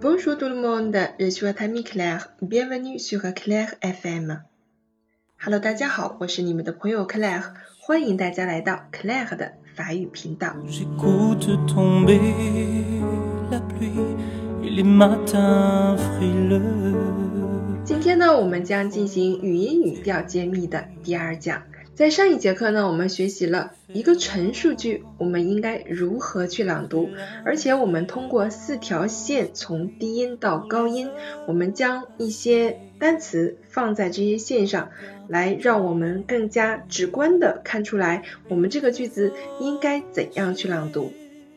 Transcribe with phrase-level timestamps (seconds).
[0.00, 2.28] Bonjour tout le monde, je suis ami Claire.
[2.40, 4.42] Bienvenue sur Claire FM.
[5.44, 7.42] Hello，大家好，我是你们的朋友 Claire，
[7.80, 10.54] 欢迎大家来到 Claire 的法语频道。
[17.84, 21.60] 今天呢，我们将进行语音语调揭秘的第二讲。
[21.98, 27.08] 在上一节课呢，我们学习了一个陈述句，我们应该如何去朗读，
[27.44, 31.10] 而且我们通过四条线从低音到高音，
[31.48, 34.90] 我们将一些单词放在这些线上，
[35.26, 41.10] 来让我们更加直观的看出来我们这个句子应该怎样去朗读。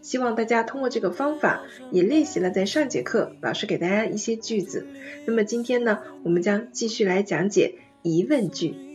[0.00, 1.60] 希望大家通过这个方法
[1.90, 4.86] 也练习了在上节课老师给大家一些句子。
[5.26, 8.91] 那么今天呢，我们将继续来讲解疑问句。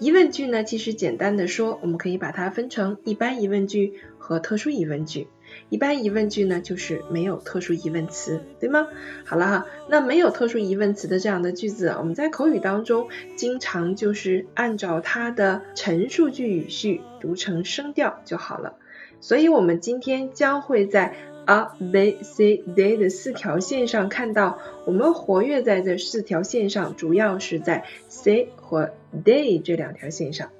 [0.00, 5.26] 疑问句呢，其实简单的说，我们可以把它分成一般疑问句和特殊疑问句。
[5.70, 8.86] 一般疑问句呢，就是没有特殊疑问词，对吗？
[9.24, 18.76] 好了哈，那没有特殊疑问词的这样的句子，我们在口语当中经常就是按照它的陈述句语序读成声调就好了。
[19.20, 21.16] 所以，我们今天将会在
[21.48, 28.90] a b c d 的四条线上看到，我们活跃在这四条线上，主要是在 c 和
[29.24, 30.50] d 这两条线上。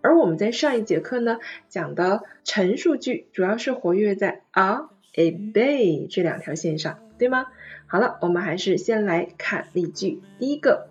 [0.00, 4.82] 而我们在上一节课呢讲的陈述句，主要是活跃在 a
[5.16, 7.46] a b 这两条线上，对吗？
[7.88, 10.20] 好了，我们还是先来看例句。
[10.38, 10.86] 第一个，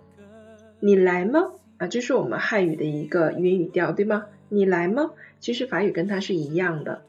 [0.78, 1.52] 你来吗？
[1.78, 4.26] 啊，这是我们汉语的一个语音语调，对吗？
[4.50, 5.12] 你来吗？
[5.40, 7.00] 其实法语跟它是一样的。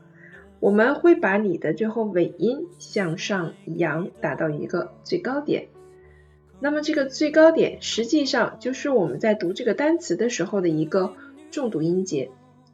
[0.60, 5.68] 我们会把你的最后尾音向上扬，达到一个最高点。
[6.60, 11.14] 那么这个最高点实际上就是我们在读这个单词的时候的一个
[11.52, 12.30] 重读音节。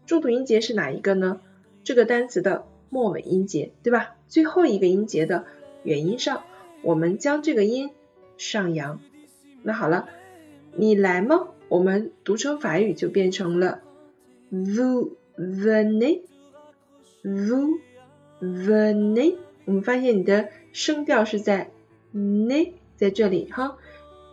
[0.07, 1.39] 重读音节是哪一个呢？
[1.83, 4.15] 这个单词的末尾音节，对吧？
[4.27, 5.45] 最后一个音节的
[5.83, 6.41] 元音上，
[6.81, 7.91] 我们将这个音
[8.37, 8.99] 上扬。
[9.61, 10.09] 那好了，
[10.75, 11.49] 你来吗？
[11.69, 13.81] 我们读成法语就变成了
[14.51, 16.21] vous venez。
[17.25, 17.79] Vous
[18.39, 21.71] venez，我们发现你的声调是在
[22.13, 23.77] ne 在这里哈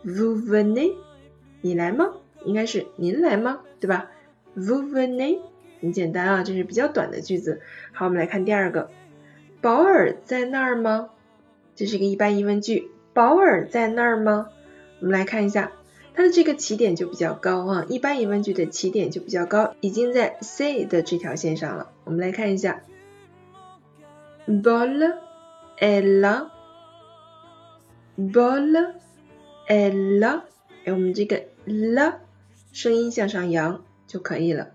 [0.05, 0.93] ，vous venez，
[1.61, 2.13] 你来吗？
[2.45, 3.61] 应该是您来吗？
[3.79, 4.11] 对吧
[4.55, 5.39] ？vous venez，
[5.81, 7.61] 很简单啊，这是比较短的句子。
[7.93, 8.91] 好，我们来看第二个，
[9.59, 11.09] 保尔在那儿吗？
[11.73, 14.49] 这是一个一般疑问句，保尔在那儿吗？
[14.99, 15.71] 我们来看一下。
[16.15, 21.89] 它的这个起点就比较高啊，一般疑问句的起点就比较高，已经在 C 的这条线上了。
[22.03, 22.83] 我们来看一下
[24.45, 25.17] balla
[25.79, 26.51] l a
[28.17, 28.93] balla
[29.67, 30.43] l a
[30.85, 32.15] 哎，我们这个 la
[32.71, 34.71] 声音向上扬就可以了。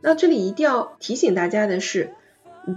[0.00, 2.14] 那这里一定要提醒大家的是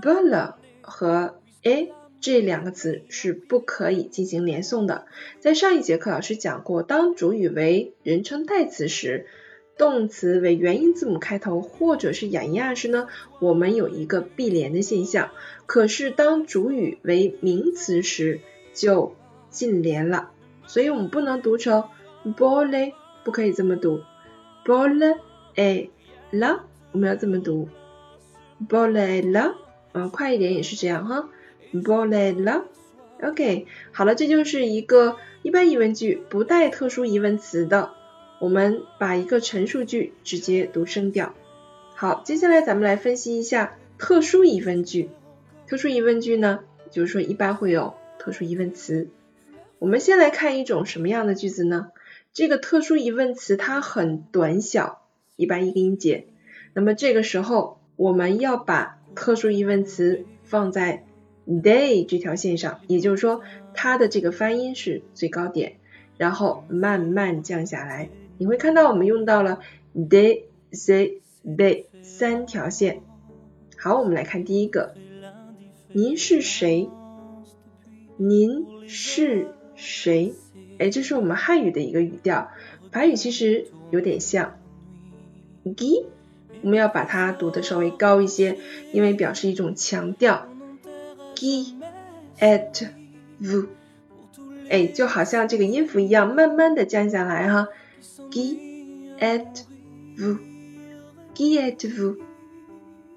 [0.01, 1.91] balla 和 a
[2.25, 5.05] 这两个词是不可以进行连诵的。
[5.39, 9.27] 在上一节课老师讲过，当主语为人称代词时，
[9.77, 13.07] 动词为元音字母开头或者是哑音二时呢，
[13.39, 15.29] 我们有一个闭连的现象。
[15.67, 18.39] 可是当主语为名词时
[18.73, 19.15] 就
[19.51, 20.31] 禁连了，
[20.65, 21.83] 所以我们不能读成
[22.35, 22.93] bole，
[23.23, 24.01] 不可以这么读
[24.65, 25.19] bole
[25.55, 25.91] e
[26.31, 26.61] la，
[26.91, 27.69] 我们要这么读
[28.67, 29.53] bole la，
[29.93, 31.29] 嗯，快一点也是这样哈。
[31.81, 32.63] B o l e la
[33.21, 37.91] OK，好了，这就是一个一般疑问句，不带特殊疑问词的。
[38.39, 41.33] 我们把一个陈述句直接读声调。
[41.95, 45.09] 好，接下来咱们来分析一下特殊疑问句。
[45.67, 46.59] 特殊疑问句呢，
[46.91, 49.07] 就是说一般会有特殊疑问词。
[49.79, 51.87] 我们先来看一种什么样的句子呢？
[52.33, 55.01] 这个特殊疑问词它很短小，
[55.37, 56.27] 一般一个音节。
[56.73, 61.05] 那么这个时候我们要把特殊疑问词放在
[61.47, 63.41] day 这条线上，也就是说
[63.73, 65.77] 它的这个发音是最高点，
[66.17, 68.09] 然后慢慢降下来。
[68.37, 69.59] 你会看到我们用到了
[69.95, 73.01] day、c、day 三条线。
[73.77, 74.95] 好，我们来看第一个，
[75.93, 76.89] 您是谁？
[78.17, 80.33] 您是谁？
[80.79, 82.49] 哎，这是我们汉语的一个语调，
[82.91, 84.57] 法语其实有点像。
[85.77, 86.05] g，
[86.61, 88.57] 我们要把它读的稍微高一些，
[88.91, 90.47] 因为表示一种强调。
[91.35, 91.75] Qui
[92.39, 93.67] êtes-vous？
[94.69, 97.67] 哎，就好像这个音符一样，慢慢的降下来哈。
[98.31, 98.57] Qui
[99.19, 102.15] êtes-vous？Qui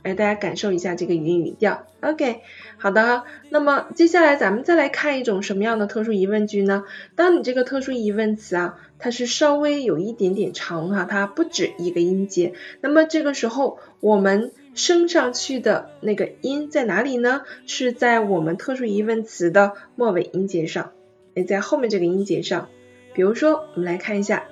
[0.02, 1.86] 来，大家感受一下这个语音语调。
[2.00, 2.40] OK，
[2.76, 3.22] 好的。
[3.50, 6.82] 那么接下来咱们再来看一种什么样的特殊疑问句呢？
[7.14, 12.54] 当你这个特殊疑问词啊，它是稍微有一点点长哈，它不止一个音节。
[12.80, 17.42] 那么这个时候我们升上去的那个音在哪里呢？
[17.68, 20.90] 是在我们特殊疑问词的末尾音节上，
[21.34, 22.68] 也在后面这个音节上。
[23.14, 24.44] 比如说，我们来看一下，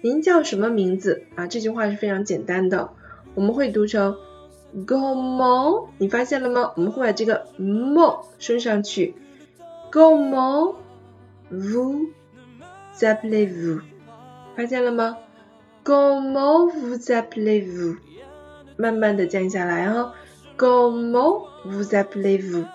[0.00, 1.46] 您叫什么名字啊？
[1.46, 2.90] 这句话是非常简单的，
[3.34, 4.16] 我们会读成。
[4.86, 5.88] Comment？
[5.96, 6.72] 你发现了吗？
[6.76, 9.14] 我们会把这个 mo 升上去。
[9.90, 10.74] Comment
[11.50, 12.10] vous
[13.00, 13.80] appelez-vous？
[14.54, 15.16] 发现了吗
[15.82, 17.96] ？Comment vous appelez-vous？
[18.76, 20.12] 慢慢的降下来哈。
[20.58, 22.66] Comment vous appelez-vous？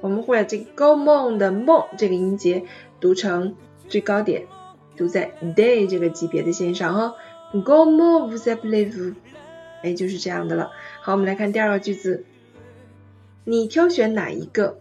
[0.00, 2.64] 我们会把这个 comment 的 mo 这个音节
[2.98, 3.54] 读成
[3.92, 4.46] 最高点
[4.96, 7.14] 都在 day 这个级别的线上哈。
[7.52, 9.14] Gomo vous a p p e l e
[9.82, 10.70] 哎，就是这样的了。
[11.02, 12.24] 好，我们来看第二个句子，
[13.44, 14.78] 你挑选哪一个？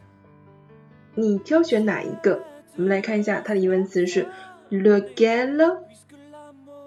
[1.15, 2.43] 你挑选哪一个？
[2.77, 4.27] 我们来看一下它的疑问词是
[4.69, 5.79] le gale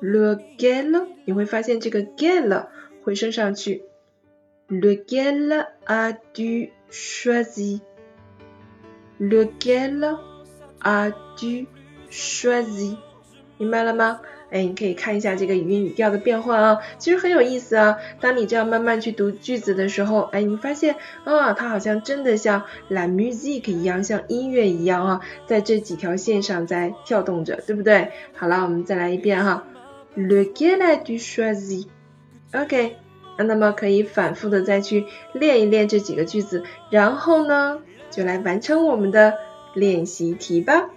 [0.01, 2.69] le gale，你会发现这个 gale
[3.03, 3.85] 会升上去。
[4.69, 7.83] Le quel a tu choisi?
[9.19, 10.19] Le quel
[10.79, 11.67] a tu
[12.15, 12.97] choisi？
[13.59, 14.21] 明白了吗？
[14.51, 17.97] 哎，你可以看一下这个语音语调的变化啊，其实很有意思啊。
[18.21, 20.95] 当你这样慢慢去读句子的时候，哎，你发现
[21.25, 28.13] 啊，它好像真的像 la music 一样，像音乐一样啊，在这几条线上在跳动着，对不对？
[28.37, 29.65] 好了，我们再来一遍哈。
[30.17, 32.97] Lequel as-tu choisi？OK，
[33.39, 39.35] 那么可以反复的再去练一练这几个句子，然后呢，就来完成我们的
[39.75, 40.91] 练习题吧。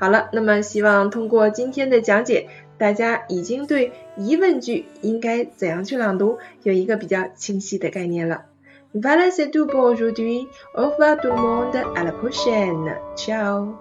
[0.00, 2.48] 好了，那么希望通过今天的讲解。
[2.78, 8.46] 大家已经对疑问句应该怎样去朗读有一个比较清晰的概念了。
[8.94, 10.48] Voilà c'est tout pour aujourd'hui.
[10.74, 11.76] Au revoir tout le monde.
[11.94, 12.96] À la prochaine.
[13.14, 13.74] Ciao.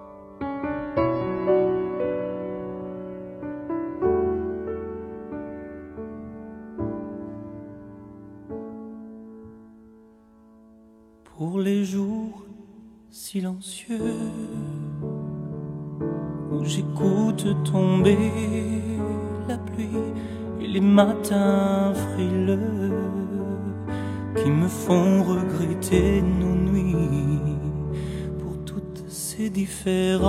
[11.24, 12.44] Pour les jours
[13.10, 14.79] silencieux où
[16.64, 18.18] j'écoute tomber.
[19.48, 19.88] La pluie
[20.62, 22.92] et les matins frileux
[24.36, 27.58] qui me font regretter nos nuits
[28.38, 30.28] pour toutes ces différences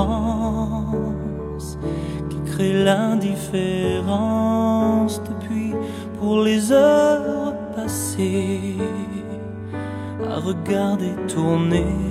[2.31, 5.75] qui créent l'indifférence depuis
[6.19, 8.79] pour les heures passées
[10.29, 12.10] à regarder tourner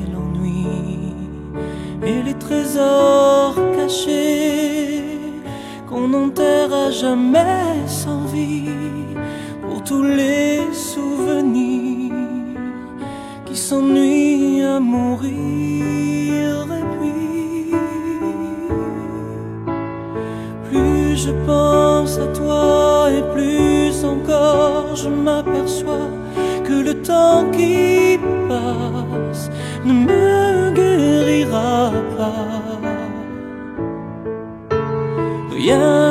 [2.06, 5.04] et les trésors cachés
[5.88, 8.69] qu'on n'enterra jamais sans vie
[9.62, 12.14] pour tous les souvenirs
[13.45, 15.31] qui s'ennuient à mourir
[16.80, 17.74] et puis.
[20.69, 26.09] Plus je pense à toi et plus encore je m'aperçois
[26.64, 28.19] que le temps qui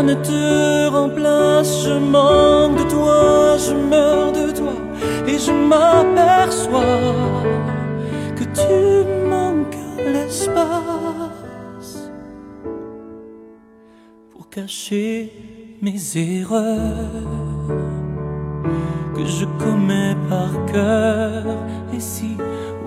[0.08, 4.72] ne te remplace, je manque de toi, je meurs de toi,
[5.26, 7.04] et je m'aperçois
[8.36, 8.78] que tu
[9.28, 11.92] manques l'espace
[14.32, 15.30] pour cacher
[15.82, 17.76] mes erreurs
[19.14, 21.44] que je commets par cœur,
[21.94, 22.30] et si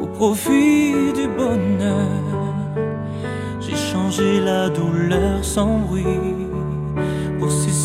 [0.01, 2.23] au profit du bonheur,
[3.59, 6.50] j'ai changé la douleur sans bruit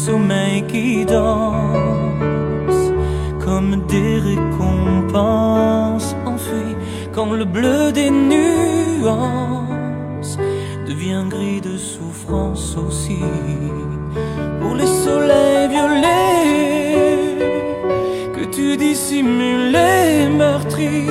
[0.07, 2.93] sommeils qui dansent
[3.45, 6.77] comme des récompenses enfuies
[7.13, 9.59] quand le bleu des nuances
[10.87, 13.25] devient gris de souffrance aussi
[14.61, 17.39] pour les soleils violets
[18.37, 19.77] que tu dissimules
[20.43, 21.11] meurtris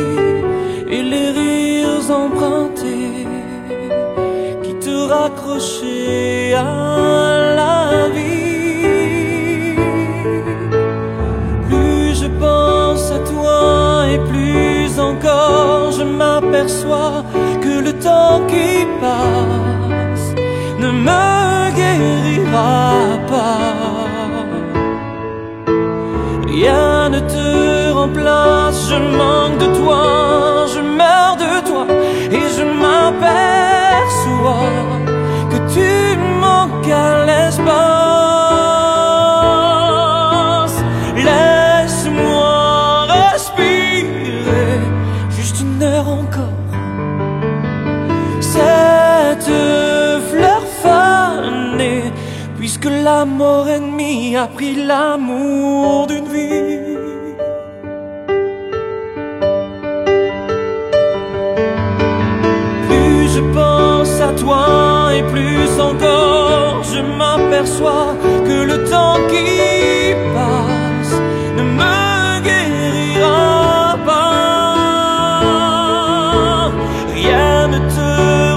[0.95, 3.27] et les rires empruntés
[4.63, 6.63] qui te raccrochaient à
[7.59, 8.24] la vie.
[17.61, 20.33] Que le temps qui passe
[20.79, 24.05] ne me guérira pas.
[26.47, 30.34] Rien ne te remplace, je manque de toi,
[53.65, 56.97] la mort ennemie a pris l'amour d'une vie.
[62.87, 68.15] Plus je pense à toi et plus encore je m'aperçois
[68.47, 71.15] que le temps qui passe
[71.57, 75.25] ne me guérira pas.
[77.13, 78.09] Rien ne te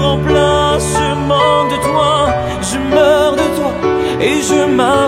[0.05, 2.13] remplace, je manque de toi,
[2.61, 3.73] je meurs de toi
[4.21, 4.98] et je m'aperçois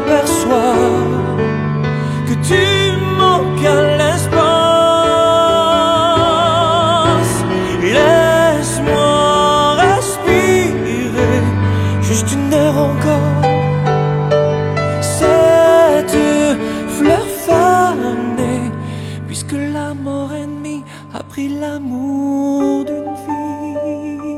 [20.04, 24.38] mort ennemie a pris l'amour d'une vie.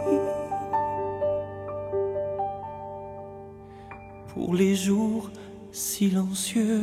[4.34, 5.30] Pour les jours
[5.72, 6.82] silencieux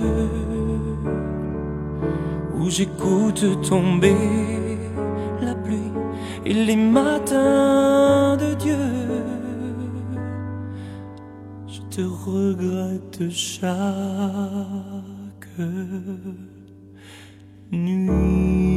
[2.58, 4.16] où j'écoute tomber
[5.40, 5.92] la pluie
[6.44, 8.76] et les matins de Dieu.
[11.66, 13.70] Je te regrette chaque
[17.72, 18.69] nuit.